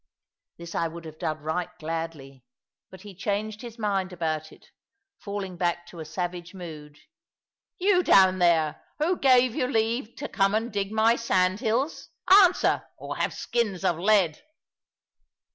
[0.57, 2.43] This I would have done right gladly,
[2.89, 4.71] but he changed his mind about it,
[5.19, 6.97] falling back to a savage mood.
[7.77, 12.09] "You down there, who gave you leave to come and dig my sandhills?
[12.31, 14.41] Answer, or have skins of lead."